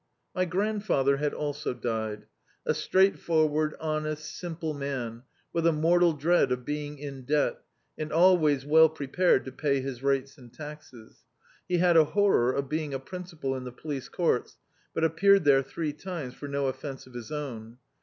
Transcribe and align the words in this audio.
My 0.33 0.45
grandfather 0.45 1.17
had 1.17 1.31
also 1.31 1.75
died; 1.75 2.25
a 2.65 2.73
straightforward, 2.73 3.75
honest, 3.79 4.35
simple 4.35 4.73
man, 4.73 5.21
with 5.53 5.67
a 5.67 5.71
mortal 5.71 6.13
dread 6.13 6.51
of 6.51 6.65
being 6.65 6.97
in 6.97 7.21
debt, 7.21 7.61
and 7.99 8.11
always 8.11 8.65
well 8.65 8.89
prepared 8.89 9.45
to 9.45 9.51
pay 9.51 9.79
his 9.79 10.01
rates 10.01 10.39
and 10.39 10.51
taxes. 10.51 11.25
He 11.69 11.77
had 11.77 11.97
a 11.97 12.07
honor 12.15 12.51
of 12.51 12.67
being 12.67 12.95
a 12.95 12.99
principal 12.99 13.55
in 13.55 13.63
the 13.63 13.71
police 13.71 14.09
courts, 14.09 14.57
but 14.91 15.03
appeared 15.03 15.43
there 15.43 15.61
three 15.61 15.93
times 15.93 16.33
for 16.33 16.47
no 16.47 16.65
offence 16.65 17.05
of 17.05 17.13
his 17.13 17.31
own. 17.31 17.77